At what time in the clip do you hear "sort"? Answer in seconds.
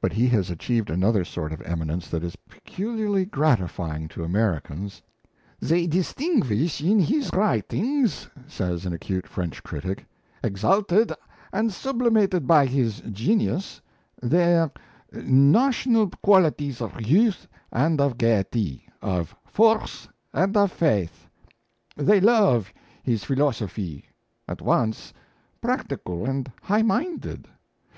1.22-1.52